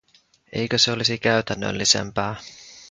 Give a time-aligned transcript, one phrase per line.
[0.53, 2.35] Eikö se olisi käytännöllisempää?